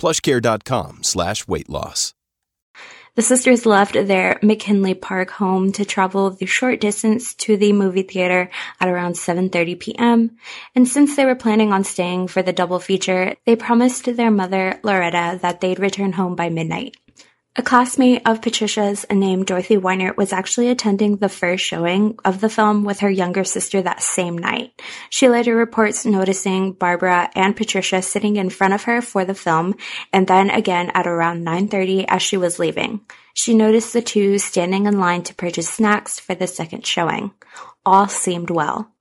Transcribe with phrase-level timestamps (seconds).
[0.00, 2.14] plushcare.com slash weight loss.
[3.16, 8.02] The sisters left their McKinley Park home to travel the short distance to the movie
[8.02, 8.48] theater
[8.80, 10.36] at around 7.30 p.m.
[10.74, 14.80] And since they were planning on staying for the double feature, they promised their mother,
[14.84, 16.96] Loretta, that they'd return home by midnight.
[17.56, 22.48] A classmate of Patricia's named Dorothy Weinert was actually attending the first showing of the
[22.48, 24.80] film with her younger sister that same night.
[25.10, 29.74] She later reports noticing Barbara and Patricia sitting in front of her for the film
[30.12, 33.00] and then again at around 9.30 as she was leaving.
[33.34, 37.32] She noticed the two standing in line to purchase snacks for the second showing.
[37.84, 38.92] All seemed well.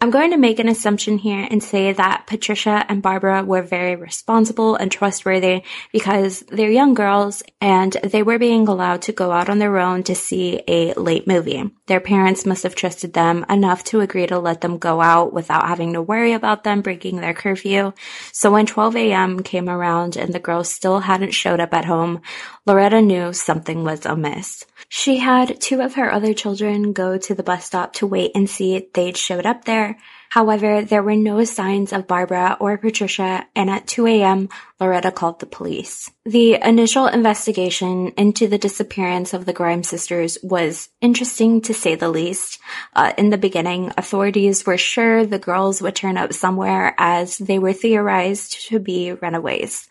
[0.00, 3.96] I'm going to make an assumption here and say that Patricia and Barbara were very
[3.96, 5.62] responsible and trustworthy
[5.92, 10.02] because they're young girls and they were being allowed to go out on their own
[10.04, 11.70] to see a late movie.
[11.86, 15.66] Their parents must have trusted them enough to agree to let them go out without
[15.66, 17.92] having to worry about them breaking their curfew.
[18.32, 19.42] So when 12 a.m.
[19.42, 22.20] came around and the girls still hadn't showed up at home,
[22.66, 24.64] Loretta knew something was amiss.
[24.88, 28.48] She had two of her other children go to the bus stop to wait and
[28.48, 29.98] see if they'd showed up there.
[30.30, 34.48] However, there were no signs of Barbara or Patricia, and at 2 a.m.,
[34.80, 36.10] Loretta called the police.
[36.26, 42.08] The initial investigation into the disappearance of the Grimes sisters was interesting to say the
[42.08, 42.60] least.
[42.96, 47.58] Uh, in the beginning, authorities were sure the girls would turn up somewhere as they
[47.58, 49.86] were theorized to be runaways.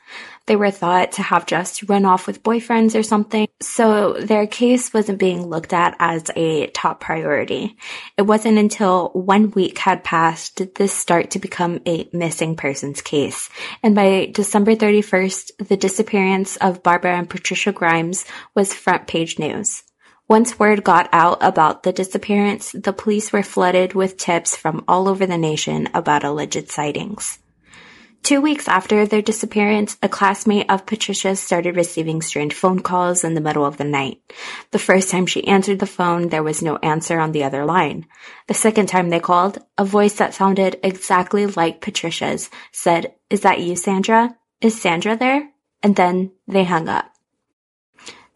[0.45, 4.93] They were thought to have just run off with boyfriends or something, so their case
[4.93, 7.77] wasn't being looked at as a top priority.
[8.17, 13.01] It wasn't until one week had passed did this start to become a missing persons
[13.01, 13.49] case,
[13.83, 16.22] and by December 31st, the disappearance
[16.61, 18.25] of Barbara and Patricia Grimes
[18.55, 19.83] was front page news.
[20.29, 25.09] Once word got out about the disappearance, the police were flooded with tips from all
[25.09, 27.39] over the nation about alleged sightings.
[28.23, 33.33] Two weeks after their disappearance, a classmate of Patricia's started receiving strange phone calls in
[33.33, 34.21] the middle of the night.
[34.71, 38.05] The first time she answered the phone, there was no answer on the other line.
[38.47, 43.59] The second time they called, a voice that sounded exactly like Patricia's said, Is that
[43.59, 44.37] you, Sandra?
[44.61, 45.52] Is Sandra there?
[45.83, 47.13] And then they hung up.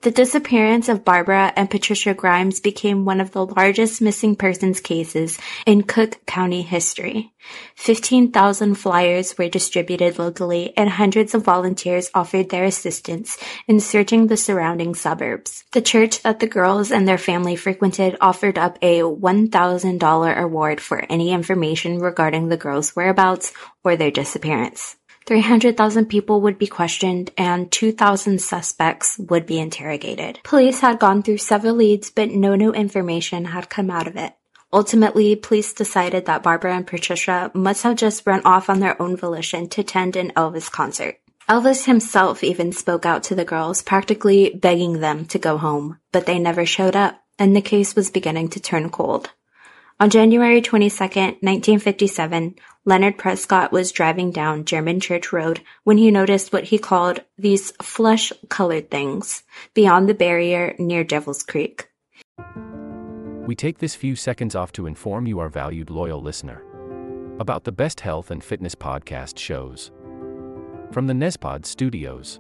[0.02, 5.40] The disappearance of Barbara and Patricia Grimes became one of the largest missing persons cases
[5.66, 7.34] in Cook County history.
[7.76, 14.38] 15,000 flyers were distributed locally and hundreds of volunteers offered their assistance in searching the
[14.38, 15.64] surrounding suburbs.
[15.72, 21.06] The church that the girls and their family frequented offered up a $1,000 award for
[21.10, 23.52] any information regarding the girls' whereabouts
[23.84, 24.97] or their disappearance.
[25.28, 30.40] 300,000 people would be questioned and 2,000 suspects would be interrogated.
[30.44, 34.34] Police had gone through several leads, but no new information had come out of it.
[34.72, 39.18] Ultimately, police decided that Barbara and Patricia must have just run off on their own
[39.18, 41.20] volition to attend an Elvis concert.
[41.50, 46.26] Elvis himself even spoke out to the girls, practically begging them to go home, but
[46.26, 49.30] they never showed up, and the case was beginning to turn cold.
[50.00, 52.56] On January 22, 1957,
[52.86, 57.72] Leonard Prescott was driving down German Church Road when he noticed what he called these
[57.82, 59.42] flesh-colored things
[59.74, 61.90] beyond the barrier near Devil's Creek.
[63.48, 66.64] We take this few seconds off to inform you, our valued loyal listener,
[67.40, 69.92] about the best health and fitness podcast shows.
[70.92, 72.40] from the Nespod studios.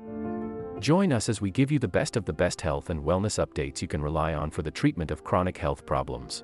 [0.80, 3.82] Join us as we give you the best of the best health and wellness updates
[3.82, 6.44] you can rely on for the treatment of chronic health problems.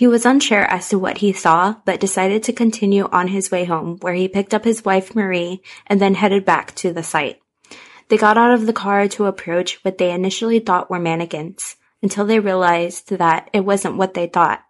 [0.00, 3.66] He was unsure as to what he saw, but decided to continue on his way
[3.66, 7.38] home, where he picked up his wife Marie and then headed back to the site.
[8.08, 12.24] They got out of the car to approach what they initially thought were mannequins, until
[12.24, 14.64] they realized that it wasn't what they thought.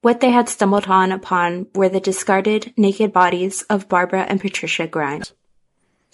[0.00, 4.86] What they had stumbled on upon were the discarded, naked bodies of Barbara and Patricia
[4.86, 5.34] Grimes.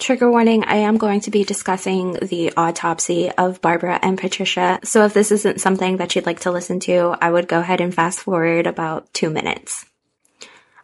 [0.02, 5.04] Trigger warning, I am going to be discussing the autopsy of Barbara and Patricia, so
[5.04, 7.94] if this isn't something that you'd like to listen to, I would go ahead and
[7.94, 9.86] fast forward about two minutes.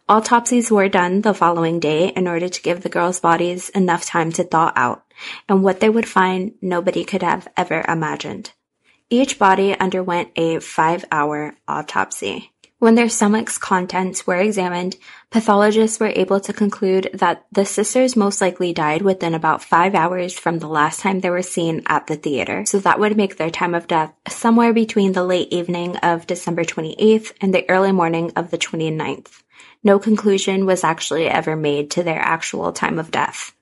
[0.07, 4.31] Autopsies were done the following day in order to give the girls' bodies enough time
[4.31, 5.03] to thaw out,
[5.49, 8.53] and what they would find nobody could have ever imagined.
[9.09, 12.53] Each body underwent a five hour autopsy.
[12.79, 14.95] When their stomach's contents were examined,
[15.31, 20.39] pathologists were able to conclude that the sisters most likely died within about five hours
[20.39, 22.65] from the last time they were seen at the theater.
[22.65, 26.63] So that would make their time of death somewhere between the late evening of December
[26.63, 29.43] 28th and the early morning of the 29th.
[29.83, 33.53] No conclusion was actually ever made to their actual time of death.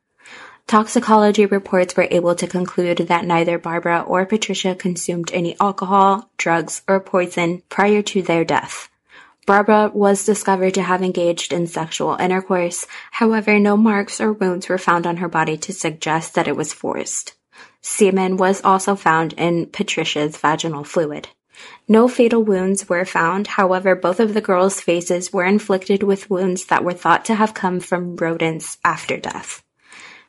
[0.67, 6.83] Toxicology reports were able to conclude that neither Barbara or Patricia consumed any alcohol, drugs,
[6.87, 8.89] or poison prior to their death.
[9.47, 14.77] Barbara was discovered to have engaged in sexual intercourse, however no marks or wounds were
[14.77, 17.33] found on her body to suggest that it was forced.
[17.81, 21.29] Semen was also found in Patricia's vaginal fluid.
[21.88, 26.65] No fatal wounds were found, however both of the girls' faces were inflicted with wounds
[26.65, 29.63] that were thought to have come from rodents after death.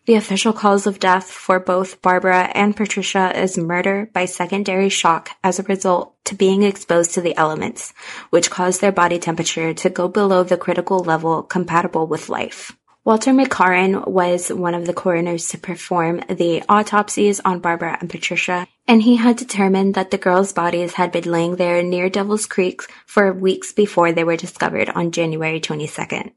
[0.09, 5.33] The official cause of death for both Barbara and Patricia is murder by secondary shock
[5.45, 7.93] as a result to being exposed to the elements,
[8.31, 12.75] which caused their body temperature to go below the critical level compatible with life.
[13.05, 18.67] Walter McCarron was one of the coroners to perform the autopsies on Barbara and Patricia,
[18.87, 22.81] and he had determined that the girls' bodies had been laying there near Devil's Creek
[23.05, 26.33] for weeks before they were discovered on January 22nd.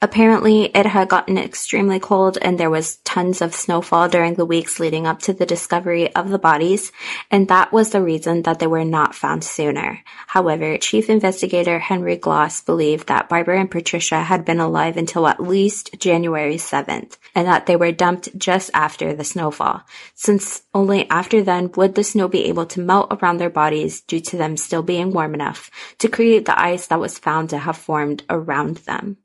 [0.00, 4.80] Apparently, it had gotten extremely cold and there was tons of snowfall during the weeks
[4.80, 6.90] leading up to the discovery of the bodies,
[7.30, 10.00] and that was the reason that they were not found sooner.
[10.26, 15.42] However, Chief Investigator Henry Glos believed that Barbara and Patricia had been alive until at
[15.42, 19.82] least January 7th, and that they were dumped just after the snowfall,
[20.14, 24.20] since only after then would the snow be able to melt around their bodies due
[24.20, 27.76] to them still being warm enough to create the ice that was found to have
[27.76, 29.16] formed around them.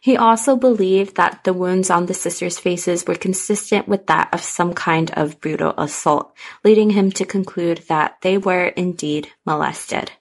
[0.00, 4.40] He also believed that the wounds on the sisters' faces were consistent with that of
[4.40, 10.12] some kind of brutal assault, leading him to conclude that they were indeed molested.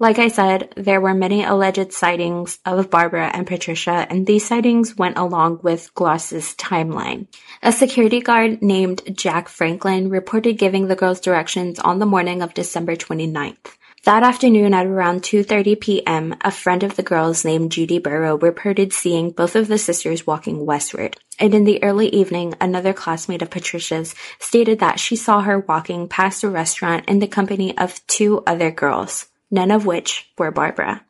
[0.00, 4.96] Like I said, there were many alleged sightings of Barbara and Patricia, and these sightings
[4.96, 7.28] went along with Glos's timeline.
[7.62, 12.54] A security guard named Jack Franklin reported giving the girls directions on the morning of
[12.54, 13.76] December 29th.
[14.04, 18.92] That afternoon at around 2.30 p.m., a friend of the girls named Judy Burrow reported
[18.92, 21.16] seeing both of the sisters walking westward.
[21.38, 26.06] And in the early evening, another classmate of Patricia's stated that she saw her walking
[26.06, 31.02] past a restaurant in the company of two other girls, none of which were Barbara.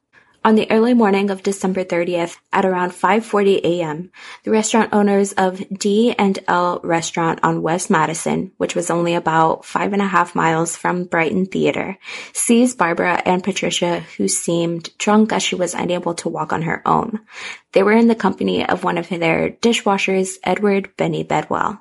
[0.46, 5.62] On the early morning of December 30th at around 5:40 a.m., the restaurant owners of
[5.70, 10.34] D and L Restaurant on West Madison, which was only about five and a half
[10.34, 11.96] miles from Brighton Theater,
[12.34, 16.82] seized Barbara and Patricia, who seemed drunk as she was unable to walk on her
[16.84, 17.20] own.
[17.72, 21.80] They were in the company of one of their dishwashers, Edward Benny Bedwell.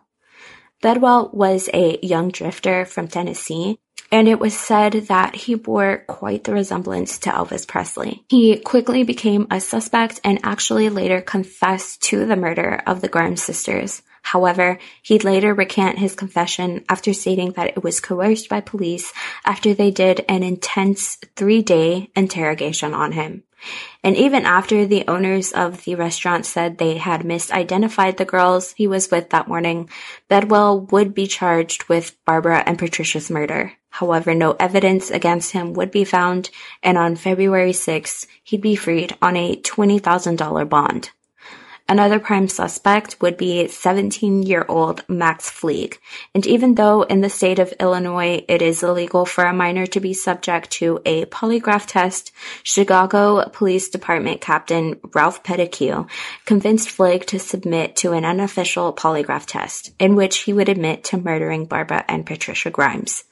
[0.81, 3.79] Bedwell was a young drifter from Tennessee
[4.13, 8.23] and it was said that he bore quite the resemblance to Elvis Presley.
[8.29, 13.41] He quickly became a suspect and actually later confessed to the murder of the Grimes
[13.41, 14.03] sisters.
[14.21, 19.11] However, he'd later recant his confession after stating that it was coerced by police
[19.45, 23.41] after they did an intense three day interrogation on him.
[24.03, 28.87] And even after the owners of the restaurant said they had misidentified the girls he
[28.87, 29.89] was with that morning,
[30.27, 33.73] Bedwell would be charged with Barbara and Patricia's murder.
[33.89, 36.49] However, no evidence against him would be found,
[36.81, 41.11] and on February 6th, he'd be freed on a $20,000 bond.
[41.89, 45.97] Another prime suspect would be 17-year-old Max Fleig.
[46.33, 49.99] And even though in the state of Illinois it is illegal for a minor to
[49.99, 52.31] be subject to a polygraph test,
[52.63, 56.07] Chicago Police Department Captain Ralph Pettique
[56.45, 61.17] convinced Fleig to submit to an unofficial polygraph test, in which he would admit to
[61.17, 63.25] murdering Barbara and Patricia Grimes.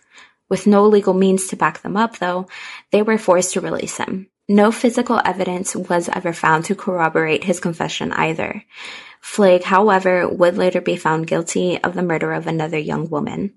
[0.50, 2.48] With no legal means to back them up, though,
[2.91, 4.27] they were forced to release him.
[4.51, 8.65] No physical evidence was ever found to corroborate his confession either.
[9.22, 13.53] Fleig, however, would later be found guilty of the murder of another young woman.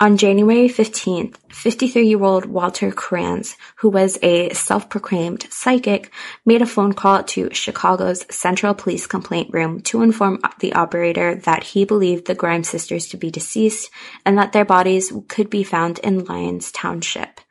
[0.00, 6.10] On January 15th, 53-year-old Walter Kranz, who was a self-proclaimed psychic,
[6.46, 11.64] made a phone call to Chicago's Central Police Complaint Room to inform the operator that
[11.64, 13.90] he believed the Grimes sisters to be deceased
[14.24, 17.42] and that their bodies could be found in Lyons Township.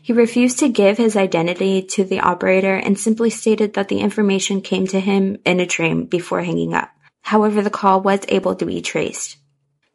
[0.00, 4.60] He refused to give his identity to the operator and simply stated that the information
[4.60, 6.90] came to him in a dream before hanging up.
[7.22, 9.38] However, the call was able to be traced.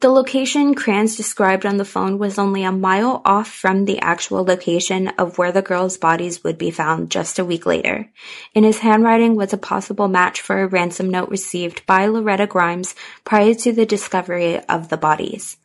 [0.02, 4.44] The location Kranz described on the phone was only a mile off from the actual
[4.44, 8.10] location of where the girls' bodies would be found just a week later.
[8.56, 12.96] In his handwriting was a possible match for a ransom note received by Loretta Grimes
[13.24, 15.58] prior to the discovery of the bodies.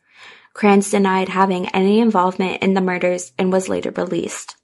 [0.57, 4.55] Kranz denied having any involvement in the murders and was later released.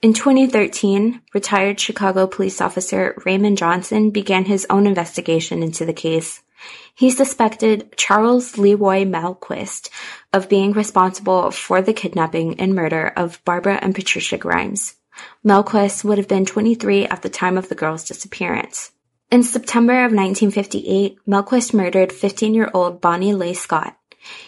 [0.00, 6.42] In 2013, retired Chicago police officer Raymond Johnson began his own investigation into the case.
[6.94, 9.90] He suspected Charles Leroy Melquist
[10.32, 14.94] of being responsible for the kidnapping and murder of Barbara and Patricia Grimes.
[15.44, 18.92] Melquist would have been 23 at the time of the girls' disappearance.
[19.30, 23.94] In September of 1958, Melquist murdered 15-year-old Bonnie Leigh Scott.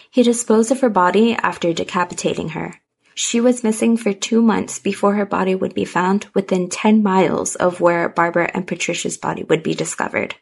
[0.09, 2.79] He disposed of her body after decapitating her.
[3.13, 7.55] She was missing for two months before her body would be found within 10 miles
[7.55, 10.35] of where Barbara and Patricia's body would be discovered.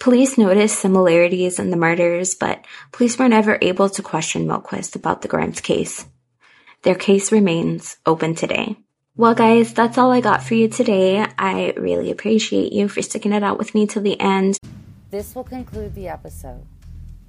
[0.00, 5.22] Police noticed similarities in the murders, but police were never able to question Melquist about
[5.22, 6.04] the Grimes case.
[6.82, 8.76] Their case remains open today.
[9.16, 11.24] Well, guys, that's all I got for you today.
[11.38, 14.58] I really appreciate you for sticking it out with me till the end.
[15.10, 16.66] This will conclude the episode.